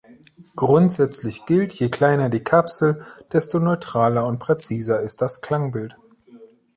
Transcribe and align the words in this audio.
Grundsätzlich 0.55 1.45
gilt: 1.45 1.75
Je 1.79 1.89
kleiner 1.89 2.31
die 2.31 2.43
Kapsel, 2.43 3.03
desto 3.31 3.59
neutraler 3.59 4.25
und 4.25 4.39
präziser 4.39 4.99
ist 4.99 5.21
das 5.21 5.41
Klangbild. 5.41 5.95